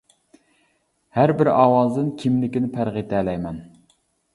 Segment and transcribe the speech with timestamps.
[1.19, 3.67] ھەر بىر ئاۋازدىن كىملىكىنى پەرق ئېتەلەيمەن.